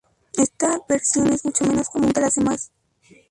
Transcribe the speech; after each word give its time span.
Esta 0.35 0.79
versión 0.89 1.31
es 1.31 1.45
mucho 1.45 1.63
menos 1.63 1.87
común 1.91 2.11
que 2.11 2.21
las 2.21 2.33
demás. 2.33 2.71